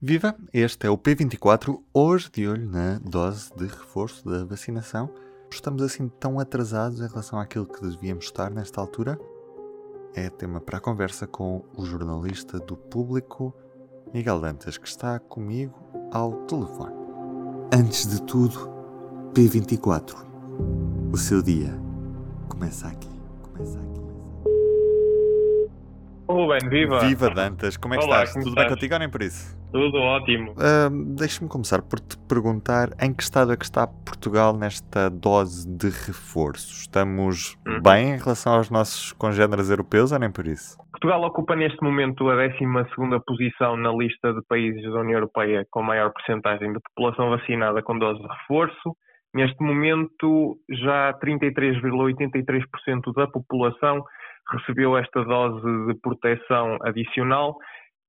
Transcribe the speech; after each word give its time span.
Viva! 0.00 0.36
Este 0.52 0.86
é 0.86 0.90
o 0.90 0.98
P24, 0.98 1.80
hoje 1.94 2.28
de 2.30 2.46
olho 2.46 2.68
na 2.68 2.98
dose 2.98 3.50
de 3.56 3.64
reforço 3.64 4.28
da 4.28 4.44
vacinação. 4.44 5.08
Estamos 5.50 5.82
assim 5.82 6.08
tão 6.20 6.38
atrasados 6.38 7.00
em 7.00 7.08
relação 7.08 7.40
àquilo 7.40 7.64
que 7.64 7.80
devíamos 7.80 8.26
estar 8.26 8.50
nesta 8.50 8.78
altura? 8.78 9.18
É 10.14 10.28
tema 10.28 10.60
para 10.60 10.76
a 10.76 10.80
conversa 10.80 11.26
com 11.26 11.64
o 11.74 11.86
jornalista 11.86 12.58
do 12.58 12.76
público, 12.76 13.54
Miguel 14.12 14.38
Dantas, 14.38 14.76
que 14.76 14.86
está 14.86 15.18
comigo 15.18 15.74
ao 16.12 16.44
telefone. 16.44 16.94
Antes 17.72 18.06
de 18.06 18.20
tudo, 18.22 18.70
P24. 19.32 20.14
O 21.10 21.16
seu 21.16 21.42
dia 21.42 21.72
começa 22.50 22.86
aqui. 22.88 23.08
Começa 23.42 23.78
aqui. 23.78 23.96
Ruben, 26.28 26.68
viva! 26.68 27.00
Viva 27.00 27.30
Dantas, 27.30 27.76
como 27.78 27.94
é 27.94 27.98
que 27.98 28.04
Olá, 28.04 28.24
estás? 28.24 28.44
Tudo 28.44 28.54
bem 28.54 28.64
estás? 28.64 28.74
contigo 28.74 28.94
ou 28.94 28.98
nem 28.98 29.08
por 29.08 29.22
isso? 29.22 29.56
Tudo 29.76 29.98
ótimo. 29.98 30.54
Ahm, 30.58 31.14
Deixa-me 31.16 31.50
começar 31.50 31.82
por 31.82 32.00
te 32.00 32.16
perguntar 32.26 32.88
em 32.98 33.12
que 33.12 33.22
estado 33.22 33.52
é 33.52 33.56
que 33.58 33.64
está 33.64 33.86
Portugal 33.86 34.56
nesta 34.56 35.10
dose 35.10 35.68
de 35.68 35.88
reforço? 35.88 36.72
Estamos 36.80 37.58
Uhum. 37.66 37.82
bem 37.82 38.14
em 38.14 38.16
relação 38.18 38.54
aos 38.54 38.70
nossos 38.70 39.12
congêneres 39.12 39.68
europeus 39.68 40.12
ou 40.12 40.18
nem 40.18 40.30
por 40.32 40.46
isso? 40.46 40.78
Portugal 40.92 41.22
ocupa 41.24 41.54
neste 41.54 41.82
momento 41.84 42.26
a 42.30 42.34
12ª 42.36 43.20
posição 43.26 43.76
na 43.76 43.92
lista 43.92 44.32
de 44.32 44.40
países 44.48 44.82
da 44.82 45.00
União 45.00 45.18
Europeia 45.18 45.66
com 45.70 45.82
maior 45.82 46.10
percentagem 46.14 46.72
de 46.72 46.80
população 46.80 47.28
vacinada 47.28 47.82
com 47.82 47.98
dose 47.98 48.18
de 48.18 48.26
reforço. 48.28 48.96
Neste 49.34 49.62
momento, 49.62 50.56
já 50.70 51.12
33,83% 51.22 53.12
da 53.14 53.26
população 53.26 54.02
recebeu 54.50 54.96
esta 54.96 55.22
dose 55.22 55.60
de 55.88 55.94
proteção 56.00 56.78
adicional 56.82 57.56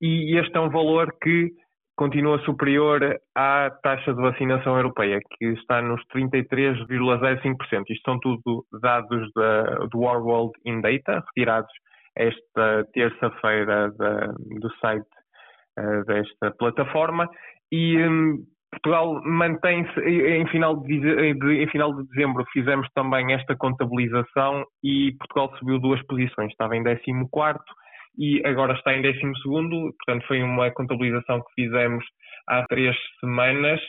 e 0.02 0.38
este 0.38 0.56
é 0.56 0.60
um 0.60 0.70
valor 0.70 1.14
que 1.22 1.52
continua 1.98 2.40
superior 2.40 3.20
à 3.36 3.72
taxa 3.82 4.14
de 4.14 4.22
vacinação 4.22 4.78
europeia, 4.78 5.20
que 5.38 5.46
está 5.54 5.81
nos 5.81 6.02
33,05%. 6.14 7.84
Isto 7.89 8.02
são 8.06 8.20
tudo 8.20 8.66
dados 8.81 9.31
da, 9.36 9.64
do 9.92 10.00
World 10.00 10.52
in 10.64 10.81
Data, 10.81 11.23
retirados 11.28 11.72
esta 12.16 12.86
terça-feira 12.94 13.92
do 13.92 14.72
site 14.80 15.06
eh, 15.78 16.04
desta 16.06 16.52
plataforma. 16.58 17.28
E 17.72 17.98
hum, 17.98 18.44
Portugal 18.72 19.22
mantém-se, 19.23 20.00
em 20.02 20.48
final 20.48 20.76
de, 20.82 20.94
em 20.94 21.67
final 21.70 21.95
de 21.95 22.08
dezembro 22.09 22.45
fizemos 22.52 22.88
também 22.94 23.34
esta 23.34 23.56
contabilização 23.56 24.64
e 24.84 25.16
Portugal 25.17 25.58
subiu 25.58 25.80
duas 25.80 26.04
posições, 26.06 26.52
estava 26.52 26.76
em 26.76 26.84
14º 26.84 27.30
e 28.18 28.42
agora 28.46 28.73
está 28.73 28.94
em 28.96 29.02
12º, 29.02 29.94
portanto 29.94 30.28
foi 30.28 30.42
uma 30.42 30.72
contabilização 30.72 31.40
que 31.42 31.64
fizemos 31.64 32.04
há 32.48 32.66
três 32.68 32.96
semanas 33.20 33.80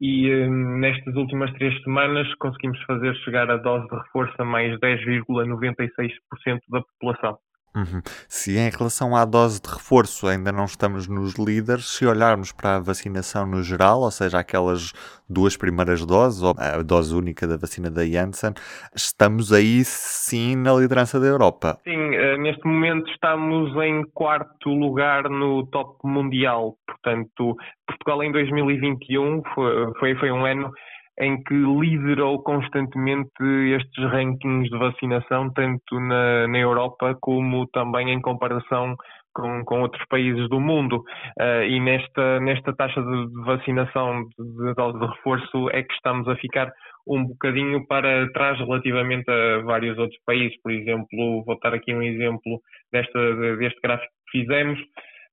e 0.00 0.30
hum, 0.30 0.78
nestas 0.78 1.14
últimas 1.16 1.52
três 1.54 1.80
semanas 1.82 2.32
conseguimos 2.36 2.80
fazer 2.82 3.14
chegar 3.16 3.50
a 3.50 3.56
dose 3.56 3.88
de 3.88 3.96
reforço 3.96 4.34
a 4.38 4.44
mais 4.44 4.78
10,96% 4.80 6.60
da 6.68 6.82
população. 6.82 7.38
Uhum. 7.76 8.00
Se 8.26 8.56
em 8.56 8.70
relação 8.70 9.14
à 9.14 9.26
dose 9.26 9.60
de 9.60 9.68
reforço 9.68 10.26
ainda 10.26 10.50
não 10.50 10.64
estamos 10.64 11.06
nos 11.06 11.34
líderes, 11.34 11.86
se 11.90 12.06
olharmos 12.06 12.50
para 12.50 12.76
a 12.76 12.80
vacinação 12.80 13.46
no 13.46 13.62
geral, 13.62 14.00
ou 14.00 14.10
seja, 14.10 14.38
aquelas 14.38 14.94
duas 15.28 15.58
primeiras 15.58 16.04
doses, 16.06 16.42
ou 16.42 16.54
a 16.56 16.82
dose 16.82 17.14
única 17.14 17.46
da 17.46 17.58
vacina 17.58 17.90
da 17.90 18.06
Janssen, 18.06 18.54
estamos 18.94 19.52
aí 19.52 19.84
sim 19.84 20.56
na 20.56 20.72
liderança 20.72 21.20
da 21.20 21.26
Europa. 21.26 21.78
Sim, 21.84 22.14
eh, 22.14 22.38
neste 22.38 22.66
momento 22.66 23.10
estamos 23.10 23.76
em 23.84 24.02
quarto 24.14 24.70
lugar 24.70 25.28
no 25.28 25.66
top 25.66 25.98
mundial. 26.02 26.76
Portanto, 26.86 27.56
Portugal 27.86 28.22
em 28.22 28.32
2021 28.32 29.42
foi, 29.54 29.92
foi, 29.98 30.14
foi 30.16 30.30
um 30.30 30.46
ano 30.46 30.72
em 31.18 31.42
que 31.42 31.54
liderou 31.54 32.42
constantemente 32.42 33.42
estes 33.74 34.04
rankings 34.10 34.70
de 34.70 34.78
vacinação, 34.78 35.50
tanto 35.52 36.00
na, 36.00 36.46
na 36.48 36.58
Europa 36.58 37.16
como 37.20 37.66
também 37.68 38.10
em 38.10 38.20
comparação 38.20 38.96
com, 39.36 39.64
com 39.64 39.82
outros 39.82 40.04
países 40.08 40.48
do 40.48 40.60
mundo. 40.60 41.02
Eh, 41.38 41.68
e 41.68 41.80
nesta, 41.80 42.40
nesta 42.40 42.74
taxa 42.74 43.02
de 43.02 43.26
de 43.26 43.44
vacinação 43.44 44.24
de, 44.38 44.66
de 44.66 44.74
dose 44.74 44.98
de 44.98 45.06
reforço 45.06 45.70
é 45.70 45.82
que 45.82 45.92
estamos 45.94 46.26
a 46.28 46.36
ficar 46.36 46.72
um 47.06 47.24
bocadinho 47.24 47.86
para 47.86 48.30
trás 48.32 48.58
relativamente 48.58 49.30
a 49.30 49.58
vários 49.62 49.96
outros 49.98 50.18
países. 50.24 50.60
Por 50.62 50.72
exemplo, 50.72 51.44
vou 51.44 51.58
dar 51.62 51.74
aqui 51.74 51.94
um 51.94 52.02
exemplo 52.02 52.60
desta, 52.92 53.56
deste 53.56 53.80
gráfico 53.82 54.12
que 54.30 54.40
fizemos. 54.40 54.78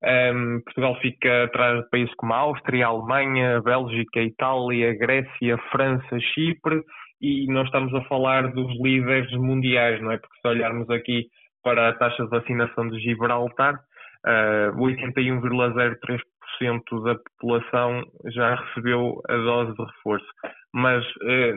Um, 0.05 0.59
Portugal 0.65 0.99
fica 0.99 1.45
atrás 1.45 1.81
de 1.81 1.89
países 1.89 2.13
como 2.15 2.33
a 2.33 2.37
Áustria, 2.37 2.85
a 2.85 2.89
Alemanha, 2.89 3.57
a 3.57 3.61
Bélgica, 3.61 4.19
a 4.19 4.23
Itália, 4.23 4.91
a 4.91 4.95
Grécia, 4.95 5.55
a 5.55 5.57
França, 5.69 6.19
Chipre 6.19 6.83
e 7.21 7.47
nós 7.47 7.67
estamos 7.67 7.95
a 7.95 8.03
falar 8.03 8.51
dos 8.51 8.69
líderes 8.81 9.31
mundiais, 9.31 10.01
não 10.01 10.11
é? 10.11 10.17
Porque 10.17 10.37
se 10.41 10.47
olharmos 10.47 10.89
aqui 10.89 11.27
para 11.63 11.87
a 11.87 11.93
taxa 11.93 12.21
de 12.21 12.29
vacinação 12.29 12.89
de 12.89 12.99
Gibraltar, 12.99 13.75
uh, 13.75 14.77
81,03% 14.77 17.03
da 17.03 17.15
população 17.15 18.03
já 18.25 18.55
recebeu 18.55 19.21
a 19.29 19.37
dose 19.37 19.73
de 19.73 19.85
reforço. 19.85 20.27
Mas 20.75 21.05
eh, 21.23 21.53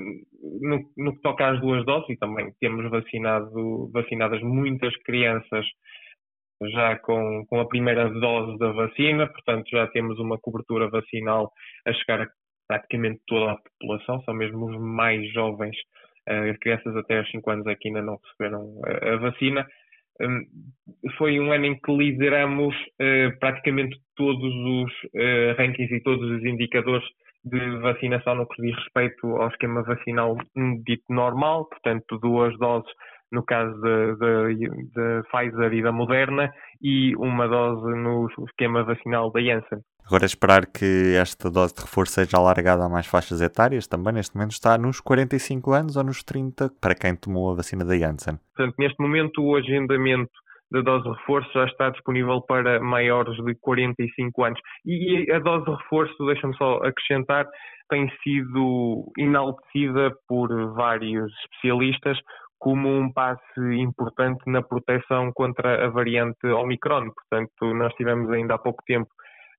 no, 0.61 0.79
no 0.99 1.15
que 1.15 1.23
toca 1.23 1.49
às 1.49 1.59
duas 1.61 1.87
doses, 1.87 2.11
e 2.11 2.19
também 2.19 2.53
temos 2.61 2.91
vacinado, 2.91 3.91
vacinadas 3.91 4.43
muitas 4.43 4.95
crianças 5.05 5.65
já 6.63 6.97
com, 6.99 7.45
com 7.47 7.61
a 7.61 7.69
primeira 7.69 8.09
dose 8.09 8.59
da 8.59 8.73
vacina, 8.73 9.27
portanto 9.27 9.69
já 9.71 9.87
temos 9.89 10.19
uma 10.19 10.39
cobertura 10.39 10.89
vacinal 10.89 11.53
a 11.87 11.93
chegar 11.93 12.23
a 12.23 12.27
praticamente 12.69 13.21
toda 13.27 13.53
a 13.53 13.57
população, 13.57 14.21
são 14.23 14.35
mesmo 14.35 14.67
os 14.67 14.81
mais 14.81 15.33
jovens, 15.33 15.77
eh, 16.27 16.51
as 16.51 16.59
crianças 16.59 16.97
até 16.97 17.19
aos 17.19 17.31
5 17.31 17.49
anos 17.51 17.67
aqui 17.67 17.89
ainda 17.89 18.03
não 18.03 18.19
receberam 18.25 18.81
a, 18.85 19.15
a 19.15 19.17
vacina. 19.19 19.67
Hum, 20.21 20.45
foi 21.19 21.39
um 21.39 21.53
ano 21.53 21.67
em 21.67 21.79
que 21.79 21.93
lideramos 21.93 22.75
eh, 22.99 23.31
praticamente 23.39 23.97
todos 24.17 24.53
os 24.53 24.93
eh, 25.15 25.55
rankings 25.59 25.95
e 25.95 26.03
todos 26.03 26.29
os 26.29 26.45
indicadores 26.45 27.05
de 27.45 27.79
vacinação 27.79 28.35
no 28.35 28.49
que 28.49 28.61
diz 28.61 28.75
respeito 28.75 29.27
ao 29.37 29.49
esquema 29.49 29.83
vacinal 29.83 30.37
dito 30.85 31.05
normal, 31.11 31.67
portanto 31.67 32.19
duas 32.19 32.59
doses 32.59 32.91
no 33.33 33.43
caso 33.43 33.75
da 33.81 35.23
Pfizer 35.31 35.73
e 35.73 35.83
da 35.83 35.93
Moderna 35.93 36.53
e 36.81 37.15
uma 37.17 37.49
dose 37.49 37.95
no 37.97 38.29
esquema 38.47 38.85
vacinal 38.85 39.31
da 39.33 39.41
Janssen. 39.41 39.81
Agora 40.07 40.25
esperar 40.25 40.67
que 40.67 41.17
esta 41.21 41.51
dose 41.51 41.75
de 41.75 41.81
reforço 41.81 42.13
seja 42.13 42.37
alargada 42.37 42.85
a 42.85 42.89
mais 42.89 43.09
faixas 43.09 43.41
etárias, 43.41 43.89
também 43.89 44.13
neste 44.13 44.37
momento 44.37 44.53
está 44.53 44.79
nos 44.79 45.01
45 45.01 45.73
anos 45.73 45.97
ou 45.97 46.05
nos 46.05 46.23
30 46.23 46.71
para 46.81 46.95
quem 46.95 47.17
tomou 47.17 47.51
a 47.51 47.57
vacina 47.57 47.85
da 47.85 47.99
Janssen. 47.99 48.39
Portanto, 48.55 48.77
neste 48.79 49.03
momento 49.03 49.43
o 49.43 49.57
agendamento 49.57 50.31
da 50.71 50.81
dose 50.81 51.05
de 51.05 51.11
reforço 51.11 51.51
já 51.53 51.65
está 51.65 51.91
disponível 51.91 52.41
para 52.41 52.81
maiores 52.81 53.37
de 53.45 53.55
45 53.57 54.45
anos. 54.45 54.61
E 54.85 55.31
a 55.33 55.41
dose 55.41 55.65
de 55.65 55.73
reforço, 55.73 56.27
deixa-me 56.27 56.57
só 56.57 56.77
acrescentar, 56.85 57.47
tem 57.89 58.09
sido 58.23 59.13
enaltecida 59.17 60.13
por 60.29 60.49
vários 60.75 61.33
especialistas 61.45 62.19
como 62.59 62.89
um 62.89 63.13
passe 63.13 63.61
importante 63.79 64.43
na 64.47 64.63
proteção 64.63 65.31
contra 65.33 65.87
a 65.87 65.89
variante 65.89 66.47
Omicron. 66.47 67.11
Portanto, 67.11 67.75
nós 67.75 67.93
tivemos 67.95 68.31
ainda 68.31 68.55
há 68.55 68.59
pouco 68.59 68.83
tempo 68.87 69.09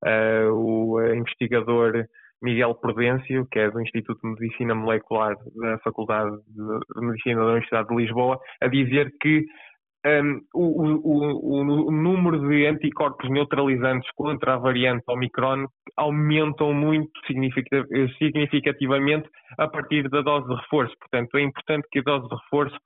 uh, 0.06 0.52
o 0.52 1.00
uh, 1.00 1.14
investigador 1.14 2.06
Miguel 2.42 2.76
Prudêncio, 2.76 3.48
que 3.52 3.60
é 3.60 3.72
do 3.72 3.82
Instituto 3.82 4.20
de 4.22 4.30
Medicina 4.40 4.76
Molecular 4.76 5.36
da 5.56 5.80
Faculdade 5.80 6.36
de 6.48 7.02
Medicina 7.02 7.42
da 7.42 7.48
Universidade 7.48 7.88
de 7.88 7.96
Lisboa, 7.96 8.40
a 8.62 8.68
dizer 8.68 9.12
que 9.20 9.46
um, 10.08 10.40
o, 10.54 10.64
o, 10.64 11.88
o, 11.88 11.92
número 11.92 12.48
de 12.48 12.66
anticorpos 12.66 13.30
neutralizantes 13.30 14.10
contra 14.16 14.54
a 14.54 14.58
variante 14.58 15.04
Omicron 15.08 15.66
aumentam 15.98 16.74
muito 16.74 17.12
significativamente 17.26 19.30
a 19.58 19.68
partir 19.68 20.10
da 20.10 20.22
dose 20.22 20.48
de 20.48 20.56
reforço. 20.56 20.96
Portanto, 21.00 21.38
é 21.38 21.42
importante 21.42 21.88
que 21.92 22.00
a 22.00 22.04
dose 22.04 22.30
de 22.30 22.36
reforço 22.36 22.78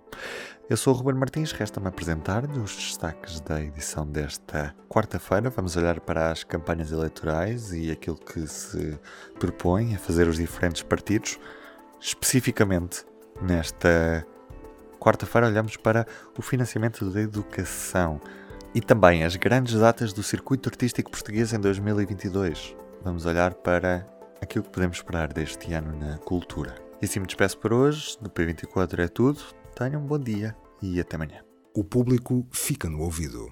Eu 0.69 0.77
sou 0.77 0.93
o 0.93 0.97
Ruben 0.97 1.15
Martins, 1.15 1.51
resta-me 1.51 1.87
apresentar-lhe 1.87 2.59
os 2.59 2.75
destaques 2.75 3.41
da 3.41 3.61
edição 3.61 4.07
desta 4.07 4.73
quarta-feira. 4.87 5.49
Vamos 5.49 5.75
olhar 5.75 5.99
para 5.99 6.31
as 6.31 6.43
campanhas 6.43 6.91
eleitorais 6.91 7.73
e 7.73 7.91
aquilo 7.91 8.17
que 8.17 8.47
se 8.47 8.97
propõe 9.37 9.95
a 9.95 9.99
fazer 9.99 10.27
os 10.27 10.37
diferentes 10.37 10.83
partidos. 10.83 11.39
Especificamente, 11.99 13.05
nesta 13.41 14.25
quarta-feira, 15.01 15.47
olhamos 15.47 15.75
para 15.77 16.05
o 16.37 16.43
financiamento 16.43 17.09
da 17.09 17.19
educação 17.19 18.21
e 18.73 18.79
também 18.79 19.23
as 19.23 19.35
grandes 19.35 19.73
datas 19.73 20.13
do 20.13 20.21
circuito 20.21 20.69
artístico 20.69 21.09
português 21.09 21.51
em 21.53 21.59
2022. 21.59 22.75
Vamos 23.03 23.25
olhar 23.25 23.55
para 23.55 24.07
aquilo 24.39 24.63
que 24.63 24.69
podemos 24.69 24.97
esperar 24.97 25.33
deste 25.33 25.73
ano 25.73 25.97
na 25.97 26.19
cultura. 26.19 26.75
E 27.01 27.05
assim 27.05 27.19
me 27.19 27.25
despeço 27.25 27.57
por 27.57 27.73
hoje. 27.73 28.15
No 28.21 28.29
P24 28.29 28.99
é 28.99 29.07
tudo. 29.07 29.41
Tenham 29.75 30.03
um 30.03 30.05
bom 30.05 30.19
dia 30.19 30.55
e 30.83 30.99
até 30.99 31.15
amanhã. 31.15 31.41
O 31.73 31.83
público 31.83 32.45
fica 32.51 32.87
no 32.87 33.01
ouvido. 33.01 33.49